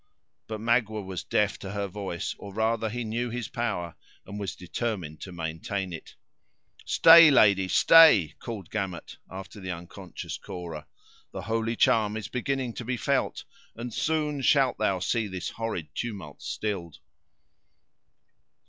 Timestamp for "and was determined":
4.25-5.21